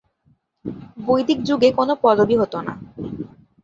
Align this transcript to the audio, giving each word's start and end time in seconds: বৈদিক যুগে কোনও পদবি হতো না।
বৈদিক 0.97 1.39
যুগে 1.43 1.69
কোনও 1.71 1.93
পদবি 2.03 2.35
হতো 2.37 2.57
না। 2.61 2.73